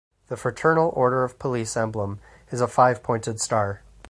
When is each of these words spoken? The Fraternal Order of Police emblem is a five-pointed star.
The 0.29 0.35
Fraternal 0.35 0.91
Order 0.95 1.23
of 1.23 1.37
Police 1.37 1.77
emblem 1.77 2.19
is 2.49 2.59
a 2.59 2.67
five-pointed 2.67 3.39
star. 3.39 3.83